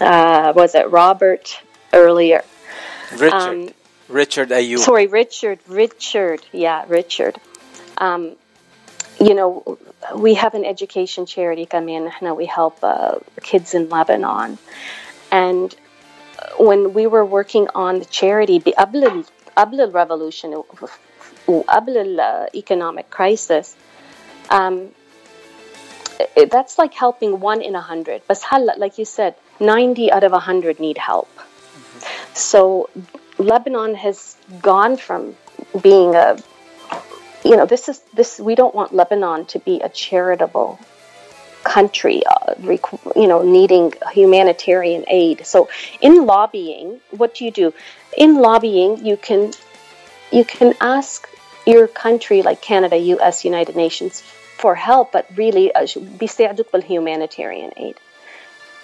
uh, 0.00 0.54
was 0.56 0.74
it 0.74 0.90
Robert 0.90 1.60
earlier? 1.92 2.42
Richard. 3.12 3.32
Um, 3.32 3.68
Richard 4.08 4.50
Ayub. 4.50 4.78
Sorry, 4.78 5.06
Richard, 5.06 5.60
Richard, 5.66 6.44
yeah, 6.52 6.84
Richard. 6.88 7.36
Um, 7.98 8.36
you 9.20 9.34
know, 9.34 9.78
we 10.14 10.34
have 10.34 10.54
an 10.54 10.64
education 10.64 11.26
charity, 11.26 11.66
come 11.66 11.86
Kamia 11.86 12.36
we 12.36 12.46
help 12.46 12.78
uh, 12.82 13.18
kids 13.42 13.74
in 13.74 13.88
Lebanon. 13.88 14.58
And 15.30 15.74
when 16.58 16.92
we 16.92 17.06
were 17.06 17.24
working 17.24 17.68
on 17.74 18.00
the 18.00 18.04
charity, 18.04 18.58
the 18.58 18.74
Ablil 18.76 19.92
revolution, 19.92 20.62
Ablil 21.46 22.18
uh, 22.18 22.46
economic 22.54 23.10
crisis, 23.10 23.76
um, 24.50 24.90
that's 26.50 26.78
like 26.78 26.94
helping 26.94 27.40
one 27.40 27.62
in 27.62 27.74
a 27.74 27.80
hundred. 27.80 28.22
But 28.26 28.42
like 28.76 28.98
you 28.98 29.04
said, 29.04 29.34
90 29.60 30.12
out 30.12 30.24
of 30.24 30.32
100 30.32 30.80
need 30.80 30.98
help. 30.98 31.28
Mm-hmm. 31.36 32.34
So 32.34 32.90
Lebanon 33.37 33.95
has 33.95 34.35
gone 34.61 34.97
from 34.97 35.35
being 35.81 36.15
a 36.15 36.37
you 37.43 37.55
know 37.55 37.65
this 37.65 37.87
is 37.89 37.99
this 38.13 38.39
we 38.39 38.55
don't 38.55 38.75
want 38.75 38.93
Lebanon 38.93 39.45
to 39.45 39.59
be 39.59 39.79
a 39.81 39.89
charitable 39.89 40.79
country 41.63 42.21
uh, 42.25 42.53
you 43.15 43.27
know 43.27 43.41
needing 43.43 43.93
humanitarian 44.11 45.03
aid 45.07 45.45
so 45.45 45.69
in 46.01 46.25
lobbying 46.25 46.99
what 47.11 47.35
do 47.35 47.45
you 47.45 47.51
do 47.51 47.73
in 48.17 48.35
lobbying 48.35 49.05
you 49.05 49.17
can 49.17 49.51
you 50.31 50.43
can 50.43 50.73
ask 50.79 51.27
your 51.65 51.87
country 51.87 52.41
like 52.41 52.61
Canada 52.61 52.97
US 53.15 53.45
United 53.45 53.75
Nations 53.75 54.21
for 54.57 54.75
help 54.75 55.11
but 55.11 55.25
really 55.35 55.71
بيساعدوك 56.19 56.71
بالhumanitarian 56.73 57.71
aid 57.77 57.95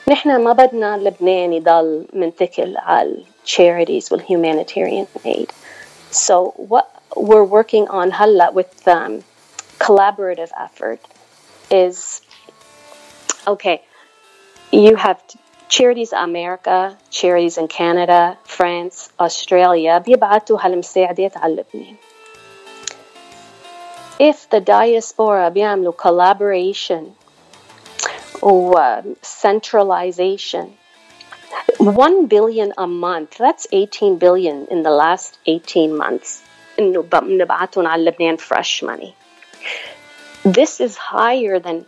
نحن 0.08 0.44
ما 0.44 0.54
بدنا 0.54 0.98
لبنان 0.98 1.54
يضل 1.54 2.06
منتكل 2.14 2.78
على 2.78 3.24
charities 3.44 4.10
with 4.12 4.22
humanitarian 4.22 5.08
aid. 5.24 5.52
So 6.12 6.54
what 6.58 6.88
we're 7.16 7.44
working 7.44 7.88
on 7.88 8.12
هلا 8.12 8.54
with 8.54 8.88
um, 8.88 9.24
collaborative 9.80 10.52
effort 10.58 11.00
is 11.70 12.22
okay. 13.48 13.82
You 14.72 14.96
have 14.96 15.22
charities 15.70 16.14
America, 16.14 16.98
charities 17.10 17.58
in 17.58 17.68
Canada, 17.68 18.38
France, 18.44 19.10
Australia 19.20 20.00
بيبعتوا 20.00 20.58
هالمساعدات 20.60 21.38
على 21.38 21.56
لبنان. 21.56 21.96
If 24.20 24.50
the 24.50 24.62
diaspora 24.62 25.50
بيعملوا 25.50 25.94
collaboration 25.98 27.16
or 28.42 29.04
centralization 29.22 30.78
1 31.80 32.28
billion 32.28 32.74
a 32.78 32.88
month 32.88 33.38
that's 33.38 33.68
18 33.72 34.18
billion 34.18 34.68
in 34.68 34.84
the 34.84 34.92
last 34.92 35.38
18 35.46 35.96
months 35.98 36.42
انه 36.80 37.02
بنبعتهم 37.02 37.88
على 37.88 38.06
لبنان 38.06 38.38
fresh 38.38 38.84
money 38.84 39.14
this 40.46 40.80
is 40.80 40.96
higher 40.96 41.60
than 41.60 41.86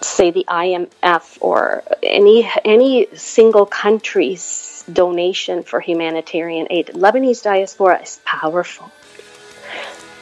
say 0.00 0.30
the 0.30 0.44
IMF 0.48 1.38
or 1.40 1.82
any 2.02 2.50
any 2.64 3.08
single 3.14 3.66
country's 3.66 4.84
donation 4.92 5.62
for 5.62 5.80
humanitarian 5.80 6.66
aid. 6.70 6.88
Lebanese 6.88 7.42
diaspora 7.42 8.02
is 8.02 8.20
powerful. 8.24 8.90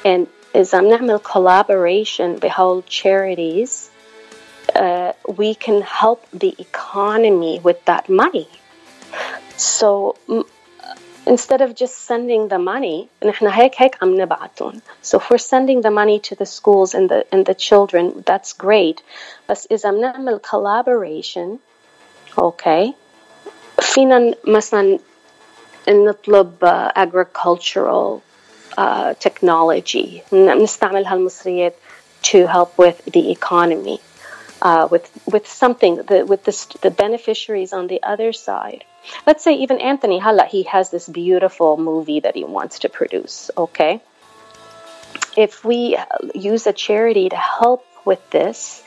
And 0.04 0.26
as 0.54 0.74
I'm 0.74 0.84
نعمل 0.84 1.22
collaboration 1.22 2.38
behold 2.38 2.86
charities, 2.86 3.90
uh, 4.74 5.12
we 5.26 5.54
can 5.54 5.82
help 5.82 6.28
the 6.30 6.54
economy 6.58 7.60
with 7.60 7.84
that 7.86 8.08
money. 8.08 8.48
So 9.56 10.16
instead 11.26 11.60
of 11.60 11.74
just 11.74 11.96
sending 12.06 12.48
the 12.48 12.58
money 12.58 13.08
نحن 13.24 13.46
هيك 13.46 13.74
هيك 13.76 14.02
عم 14.02 14.20
نبعتهم 14.20 14.80
so 15.02 15.18
if 15.18 15.30
we're 15.30 15.38
sending 15.38 15.80
the 15.80 15.90
money 15.90 16.18
to 16.18 16.34
the 16.34 16.46
schools 16.46 16.94
and 16.94 17.08
the 17.08 17.24
and 17.32 17.46
the 17.46 17.54
children 17.54 18.24
that's 18.26 18.52
great 18.52 19.02
بس 19.48 19.68
إذا 19.70 19.90
بنعمل 19.90 20.40
collaboration 20.40 21.58
okay 22.38 22.94
فينا 23.80 24.34
مثلا 24.44 24.98
نطلب 25.88 26.64
uh, 26.64 26.92
agricultural 26.96 28.22
uh, 28.78 29.14
technology 29.18 30.22
نستعمل 30.32 31.06
هالمصريات 31.06 31.74
to 32.22 32.46
help 32.46 32.78
with 32.78 33.04
the 33.04 33.30
economy 33.30 34.00
uh, 34.61 34.87
with 34.89 35.09
with 35.25 35.47
something 35.47 35.95
the, 35.97 36.25
with 36.25 36.43
the, 36.43 36.77
the 36.81 36.91
beneficiaries 36.91 37.73
on 37.73 37.87
the 37.87 38.01
other 38.03 38.33
side 38.33 38.83
let's 39.25 39.43
say 39.43 39.55
even 39.55 39.79
Anthony 39.79 40.19
Hala, 40.19 40.45
he 40.45 40.63
has 40.63 40.89
this 40.89 41.07
beautiful 41.07 41.77
movie 41.77 42.19
that 42.19 42.35
he 42.35 42.43
wants 42.43 42.79
to 42.79 42.89
produce, 42.89 43.51
okay? 43.57 44.01
If 45.35 45.63
we 45.63 45.97
use 46.33 46.67
a 46.67 46.73
charity 46.73 47.29
to 47.29 47.35
help 47.35 47.85
with 48.05 48.29
this, 48.29 48.83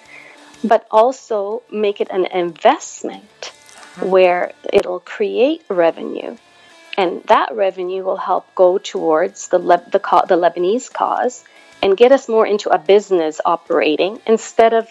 but 0.62 0.86
also 0.90 1.62
make 1.70 2.00
it 2.00 2.08
an 2.10 2.26
investment 2.26 3.52
where 4.00 4.52
it'll 4.72 5.00
create 5.00 5.64
revenue, 5.68 6.36
and 6.98 7.22
that 7.24 7.54
revenue 7.54 8.02
will 8.02 8.16
help 8.16 8.54
go 8.54 8.78
towards 8.78 9.48
the, 9.48 9.58
Le- 9.58 9.84
the, 9.90 10.00
the 10.28 10.36
Lebanese 10.36 10.92
cause 10.92 11.44
and 11.82 11.96
get 11.96 12.12
us 12.12 12.28
more 12.28 12.46
into 12.46 12.68
a 12.68 12.78
business 12.78 13.40
operating 13.44 14.20
instead 14.26 14.74
of 14.74 14.86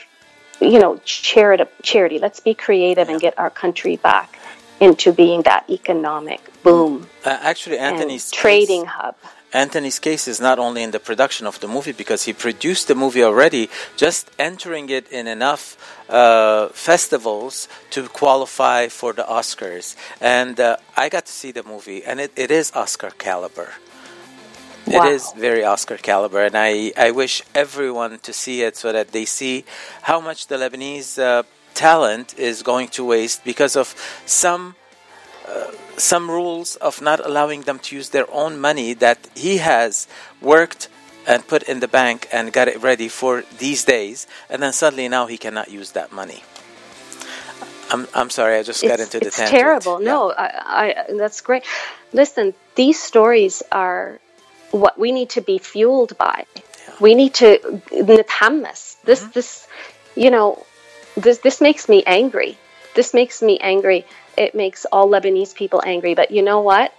you 0.59 0.79
know 0.79 0.99
charity 1.05 1.65
charity 1.81 2.19
let's 2.19 2.39
be 2.39 2.53
creative 2.53 3.09
and 3.09 3.19
get 3.19 3.37
our 3.37 3.49
country 3.49 3.95
back 3.97 4.39
into 4.79 5.11
being 5.11 5.41
that 5.43 5.69
economic 5.69 6.41
boom. 6.63 7.07
Uh, 7.25 7.37
actually, 7.41 7.77
Anthony's 7.77 8.31
trading 8.31 8.83
case, 8.83 8.91
hub. 8.91 9.15
Anthony's 9.51 9.99
case 9.99 10.27
is 10.27 10.39
not 10.39 10.59
only 10.59 10.83
in 10.83 10.91
the 10.91 10.99
production 10.99 11.47
of 11.47 11.59
the 11.59 11.67
movie 11.67 11.91
because 11.91 12.23
he 12.23 12.33
produced 12.33 12.87
the 12.87 12.95
movie 12.95 13.23
already, 13.23 13.69
just 13.97 14.29
entering 14.37 14.89
it 14.89 15.11
in 15.11 15.27
enough 15.27 15.75
uh, 16.09 16.69
festivals 16.69 17.67
to 17.89 18.07
qualify 18.07 18.87
for 18.87 19.11
the 19.13 19.23
Oscars. 19.23 19.95
And 20.21 20.59
uh, 20.59 20.77
I 20.95 21.09
got 21.09 21.25
to 21.25 21.31
see 21.31 21.51
the 21.51 21.63
movie, 21.63 22.03
and 22.03 22.19
it, 22.19 22.31
it 22.35 22.51
is 22.51 22.71
Oscar 22.75 23.09
caliber. 23.17 23.73
Wow. 24.87 25.05
It 25.05 25.13
is 25.13 25.31
very 25.33 25.63
Oscar 25.63 25.97
caliber, 25.97 26.43
and 26.43 26.55
I, 26.55 26.91
I 26.97 27.11
wish 27.11 27.43
everyone 27.53 28.19
to 28.19 28.33
see 28.33 28.63
it 28.63 28.75
so 28.75 28.91
that 28.91 29.11
they 29.11 29.25
see 29.25 29.65
how 30.03 30.19
much 30.19 30.47
the 30.47 30.55
Lebanese 30.55 31.21
uh, 31.21 31.43
talent 31.75 32.37
is 32.37 32.63
going 32.63 32.87
to 32.89 33.05
waste 33.05 33.43
because 33.43 33.75
of 33.75 33.95
some 34.25 34.75
uh, 35.47 35.71
some 35.97 36.29
rules 36.29 36.75
of 36.77 37.01
not 37.01 37.19
allowing 37.25 37.61
them 37.63 37.79
to 37.79 37.95
use 37.95 38.09
their 38.09 38.29
own 38.31 38.59
money 38.59 38.93
that 38.93 39.27
he 39.35 39.57
has 39.57 40.07
worked 40.41 40.87
and 41.27 41.47
put 41.47 41.63
in 41.63 41.79
the 41.79 41.87
bank 41.87 42.27
and 42.31 42.53
got 42.53 42.67
it 42.67 42.81
ready 42.81 43.07
for 43.07 43.43
these 43.57 43.83
days 43.83 44.27
and 44.49 44.61
then 44.63 44.73
suddenly 44.73 45.07
now 45.07 45.25
he 45.27 45.37
cannot 45.37 45.69
use 45.69 45.91
that 45.91 46.11
money 46.11 46.43
i'm, 47.91 48.07
I'm 48.13 48.29
sorry 48.29 48.57
i 48.57 48.63
just 48.63 48.81
got 48.81 48.99
into 48.99 49.19
the 49.19 49.27
it's 49.27 49.37
tangent. 49.37 49.59
terrible 49.59 50.01
yeah. 50.01 50.11
no 50.11 50.31
I, 50.31 50.47
I 50.81 51.05
that's 51.17 51.41
great 51.41 51.63
listen 52.13 52.53
these 52.75 53.01
stories 53.01 53.61
are 53.71 54.19
what 54.70 54.98
we 54.98 55.12
need 55.12 55.30
to 55.30 55.40
be 55.40 55.58
fueled 55.58 56.16
by 56.18 56.44
yeah. 56.56 56.94
we 57.00 57.14
need 57.14 57.34
to 57.34 57.80
نتحمس 57.92 58.96
this 59.04 59.20
mm-hmm. 59.20 59.30
this 59.32 59.66
you 60.16 60.30
know 60.30 60.64
this 61.16 61.38
this 61.38 61.60
makes 61.60 61.88
me 61.88 62.02
angry. 62.06 62.58
This 62.94 63.14
makes 63.14 63.42
me 63.42 63.58
angry. 63.58 64.04
It 64.36 64.54
makes 64.54 64.84
all 64.86 65.08
Lebanese 65.08 65.54
people 65.54 65.82
angry. 65.84 66.14
But 66.14 66.30
you 66.30 66.42
know 66.42 66.60
what? 66.60 66.92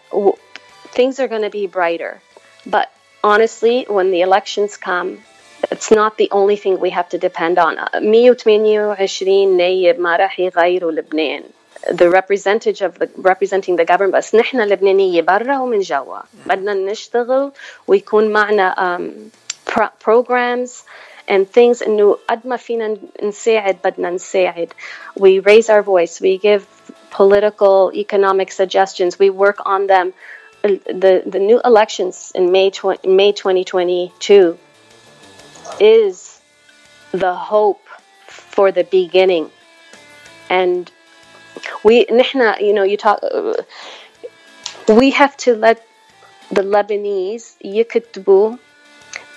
Things 0.88 1.20
are 1.20 1.28
going 1.28 1.42
to 1.42 1.50
be 1.50 1.68
brighter. 1.68 2.22
But 2.66 2.92
honestly, 3.24 3.86
when 3.88 4.12
the 4.12 4.22
elections 4.22 4.78
come, 4.78 5.20
it's 5.72 5.92
not 5.92 6.18
the 6.18 6.30
only 6.32 6.56
thing 6.56 6.80
we 6.80 6.92
have 6.92 7.10
to 7.10 7.18
depend 7.18 7.60
on. 7.60 7.76
128 7.76 9.48
نايب 9.58 10.00
ما 10.00 10.16
راح 10.16 10.40
يغيروا 10.40 10.92
لبنان. 10.92 11.44
The 11.92 12.10
representative 12.10 12.94
of 12.94 13.00
the 13.00 13.10
representing 13.18 13.76
the 13.76 13.86
government 13.86 14.14
بس 14.14 14.36
نحن 14.36 14.62
لبنانية 14.62 15.22
برا 15.22 15.60
ومن 15.60 15.80
جوا 15.80 16.20
بدنا 16.46 16.74
نشتغل 16.74 17.52
ويكون 17.88 18.34
معنا 18.34 18.76
um, 18.76 19.32
pro- 19.66 19.94
programs 20.00 20.84
and 21.28 21.46
things 21.52 21.82
انه 21.88 22.18
قد 22.30 22.48
ما 22.48 22.58
فينا 22.58 22.98
نساعد 23.24 23.78
بدنا 23.84 24.10
نساعد 24.10 24.74
we 25.20 25.40
raise 25.40 25.70
our 25.70 25.82
voice 25.84 26.22
we 26.22 26.38
give 26.38 26.66
political 27.12 27.92
economic 27.94 28.52
suggestions 28.52 29.20
we 29.20 29.30
work 29.30 29.58
on 29.66 29.88
them 29.88 30.14
the 30.64 31.24
the 31.26 31.40
new 31.40 31.62
elections 31.64 32.32
in 32.34 32.52
May 32.52 32.72
20, 32.72 33.08
May 33.08 33.32
2022 33.32 34.58
is 35.80 36.40
the 37.12 37.36
hope 37.36 37.86
for 38.28 38.72
the 38.72 38.84
beginning 38.84 39.52
and 40.50 40.92
we 41.84 42.06
نحن 42.12 42.60
you 42.60 42.74
know 42.74 42.84
you 42.84 42.98
talk 42.98 43.20
we 44.88 45.12
have 45.12 45.36
to 45.38 45.56
let 45.56 45.86
the 46.52 46.62
Lebanese 46.62 47.56
يكتبوا 47.64 48.56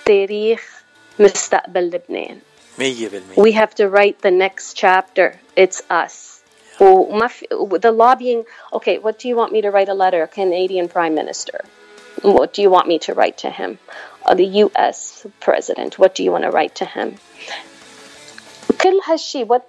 تاريخ 0.05 0.83
مستقبل 1.19 1.89
لبنان 1.89 2.39
100% 2.77 3.37
we 3.37 3.51
have 3.51 3.75
to 3.75 3.89
write 3.89 4.21
the 4.21 4.31
next 4.31 4.73
chapter 4.73 5.39
it's 5.55 5.81
us 5.89 6.41
وما 6.79 7.27
في, 7.27 7.47
the 7.81 7.91
lobbying 7.91 8.45
okay 8.73 8.97
what 8.99 9.19
do 9.19 9.27
you 9.27 9.35
want 9.35 9.51
me 9.51 9.61
to 9.61 9.69
write 9.69 9.89
a 9.89 9.93
letter 9.93 10.27
Canadian 10.27 10.87
Prime 10.87 11.13
Minister 11.13 11.65
what 12.21 12.53
do 12.53 12.61
you 12.61 12.69
want 12.69 12.87
me 12.87 12.99
to 12.99 13.13
write 13.13 13.37
to 13.39 13.49
him 13.49 13.79
uh, 14.25 14.33
the 14.33 14.49
US 14.65 15.25
President 15.39 15.99
what 15.99 16.15
do 16.15 16.23
you 16.23 16.31
want 16.31 16.43
to 16.43 16.51
write 16.51 16.75
to 16.75 16.85
him 16.85 17.15
كل 18.83 18.99
هالشيء 19.05 19.61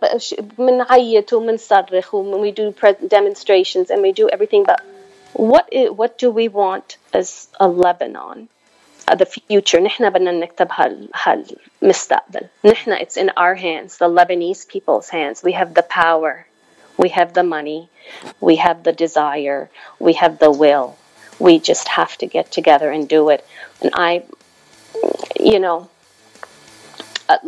بنعيط 0.59 1.33
وبنصرخ 1.33 2.15
when 2.15 2.41
we 2.41 2.53
do 2.53 2.75
demonstrations 3.09 3.91
and 3.91 4.03
we 4.03 4.13
do 4.13 4.29
everything 4.29 4.65
but 4.65 4.81
what 5.33 5.69
is, 5.73 5.91
what 5.91 6.19
do 6.19 6.31
we 6.31 6.49
want 6.49 6.97
as 7.13 7.49
a 7.59 7.69
Lebanon 7.69 8.49
the 9.19 9.27
future 9.27 9.81
نحن 9.81 10.11
بدنا 10.11 10.33
نكتب 10.33 10.69
هال 10.71 11.09
هالمستقبل 11.15 12.47
نحن 12.65 12.97
it's 12.97 13.17
in 13.17 13.31
our 13.37 13.55
hands 13.55 13.99
the 13.99 14.09
Lebanese 14.09 14.69
people's 14.69 15.09
hands 15.09 15.43
we 15.43 15.53
have 15.53 15.75
the 15.75 15.83
power 15.83 16.47
we 16.97 17.09
have 17.09 17.33
the 17.33 17.43
money 17.43 17.89
we 18.41 18.57
have 18.57 18.85
the 18.85 18.93
desire 18.93 19.71
we 19.99 20.13
have 20.13 20.39
the 20.39 20.51
will 20.51 20.97
we 21.39 21.59
just 21.59 21.89
have 21.89 22.17
to 22.19 22.27
get 22.27 22.53
together 22.53 22.91
and 22.91 23.09
do 23.09 23.31
it 23.31 23.45
and 23.83 23.91
I 23.95 24.23
you 25.39 25.59
know 25.59 25.89
uh, 27.29 27.39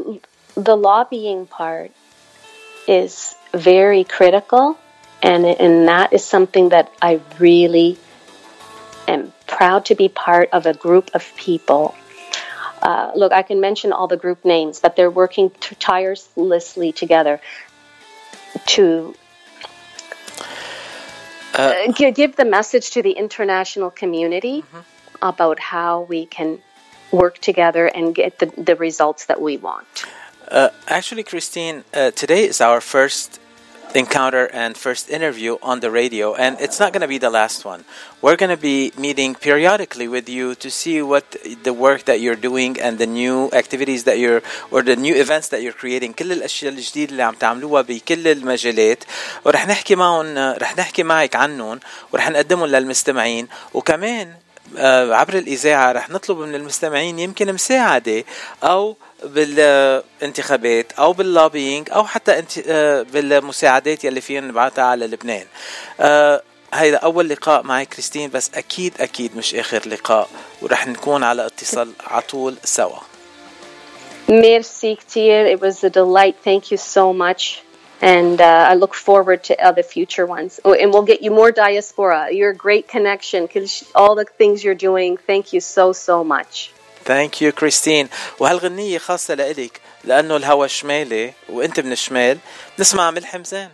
the 0.58 0.76
lobbying 0.76 1.46
part 1.46 1.92
is 2.88 3.36
very 3.54 4.04
critical 4.04 4.78
and 5.22 5.46
and 5.46 5.88
that 5.88 6.14
is 6.14 6.24
something 6.24 6.70
that 6.70 6.92
I 7.02 7.22
really 7.40 7.98
am 9.08 9.34
proud 9.46 9.86
to 9.86 9.96
be 9.96 10.10
part 10.10 10.50
of 10.52 10.66
a 10.66 10.74
group 10.74 11.12
of 11.14 11.36
people. 11.36 11.96
Uh, 12.82 13.12
look, 13.16 13.32
I 13.32 13.42
can 13.42 13.60
mention 13.60 13.92
all 13.92 14.08
the 14.08 14.18
group 14.18 14.46
names, 14.46 14.80
but 14.80 14.96
they're 14.96 15.10
working 15.10 15.50
t- 15.50 15.76
tirelessly 15.76 16.92
together 16.92 17.40
to 18.66 19.16
uh, 21.56 21.74
uh 21.90 21.92
give 21.92 22.36
the 22.36 22.46
message 22.46 22.92
to 22.92 23.02
the 23.02 23.12
international 23.12 23.90
community 23.90 24.62
mm-hmm. 24.62 24.80
about 25.22 25.60
how 25.60 26.02
we 26.02 26.26
can 26.26 26.60
work 27.12 27.40
together 27.40 27.88
and 27.88 28.14
get 28.14 28.38
the, 28.40 28.46
the 28.58 28.76
results 28.76 29.26
that 29.26 29.42
we 29.42 29.58
want. 29.58 30.07
Uh, 30.49 30.69
actually, 30.89 31.23
Christine, 31.23 31.85
uh, 31.95 32.11
today 32.11 32.45
is 32.45 32.61
our 32.61 32.81
first 32.81 33.41
encounter 33.95 34.47
and 34.53 34.77
first 34.77 35.11
interview 35.11 35.57
on 35.63 35.81
the 35.81 35.91
radio, 35.91 36.35
and 36.35 36.61
it's 36.61 36.81
not 36.81 36.93
going 36.93 37.01
to 37.03 37.09
be 37.09 37.19
the 37.19 37.31
last 37.31 37.65
one. 37.65 37.85
We're 38.21 38.37
going 38.37 38.51
to 38.51 38.57
be 38.57 38.93
meeting 38.99 39.35
periodically 39.35 40.09
with 40.09 40.29
you 40.29 40.55
to 40.57 40.71
see 40.71 41.03
what 41.03 41.37
the 41.63 41.73
work 41.73 42.05
that 42.05 42.21
you're 42.21 42.37
doing 42.37 42.81
and 42.81 42.99
the 42.99 43.07
new 43.07 43.51
activities 43.53 44.05
that 44.05 44.19
you're 44.19 44.43
or 44.71 44.83
the 44.83 44.97
new 44.97 45.15
events 45.15 45.49
that 45.49 45.63
you're 45.63 45.73
creating 45.73 46.13
كل 46.13 46.33
الاشياء 46.33 46.73
الجديده 46.73 47.13
اللي 47.13 47.23
عم 47.23 47.35
تعملوها 47.35 47.83
بكل 47.83 48.29
المجالات 48.29 49.05
ورح 49.45 49.67
نحكي 49.67 49.95
معهم 49.95 50.39
رح 50.39 50.77
نحكي 50.77 51.03
معك 51.03 51.37
عنهم 51.37 51.81
ورح 52.13 52.31
نقدمهم 52.31 52.67
للمستمعين 52.67 53.49
وكمان 53.75 54.35
عبر 55.14 55.34
الإذاعة 55.34 55.92
رح 55.92 56.10
نطلب 56.10 56.38
من 56.38 56.56
المستمعين 56.56 57.20
يمكن 57.20 57.54
مساعدة 57.54 58.24
أو 58.64 58.98
بالانتخابات 59.24 60.92
أو 60.92 61.14
باللوبينج 61.14 61.90
أو 61.92 62.06
حتى 62.06 62.44
بالمساعدات 63.14 64.04
يلي 64.04 64.22
فينا 64.22 64.48
نبعثها 64.48 64.84
على 64.84 65.08
لبنان. 65.08 65.46
هيدا 66.74 66.98
أول 66.98 67.30
لقاء 67.30 67.64
معي 67.64 67.86
كريستين 67.86 68.30
بس 68.30 68.52
أكيد 68.56 68.94
أكيد 69.00 69.38
مش 69.38 69.56
آخر 69.56 69.88
لقاء 69.88 70.30
ورح 70.62 70.88
نكون 70.88 71.24
على 71.24 71.46
اتصال 71.46 71.92
على 72.08 72.22
طول 72.22 72.58
سوا. 72.64 73.00
ميرسي 74.30 74.96
كتير. 74.96 75.58
It 75.58 75.62
was 75.62 75.84
a 75.84 75.90
delight. 75.90 76.36
Thank 76.44 76.72
you 76.72 76.78
so 76.78 77.14
much. 77.14 77.62
and 78.01 78.41
uh, 78.41 78.71
I 78.71 78.75
look 78.75 78.95
forward 78.95 79.45
to 79.45 79.55
other 79.69 79.83
future 79.83 80.27
ones. 80.27 80.61
Oh, 80.65 80.75
and 80.75 80.93
we'll 80.93 81.09
get 81.13 81.23
you 81.23 81.31
more 81.31 81.53
diaspora. 81.53 82.33
You're 82.33 82.51
a 82.51 82.61
great 82.67 82.89
connection. 82.89 83.49
All 83.95 84.15
the 84.17 84.25
things 84.25 84.65
you're 84.65 84.83
doing. 84.89 85.17
Thank 85.17 85.53
you 85.53 85.61
so 85.61 85.93
so 85.93 86.25
much. 86.25 86.71
ثانك 87.05 87.43
يو 87.43 87.53
كريستين 87.53 88.09
وهالغنية 88.39 88.99
خاصة 88.99 89.35
لإلك 89.35 89.81
لأنه 90.05 90.37
الهوا 90.37 90.67
شمالي 90.67 91.33
وأنت 91.49 91.81
من 91.81 91.93
الشمال 91.93 92.39
نسمع 92.79 93.11
ملح 93.11 93.37
مزان 93.37 93.71